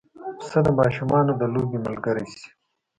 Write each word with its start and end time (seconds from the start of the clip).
پسه 0.37 0.59
د 0.65 0.67
ماشومانو 0.79 1.31
د 1.41 1.43
لوبې 1.53 1.79
ملګری 1.85 2.25
شي. 2.35 2.47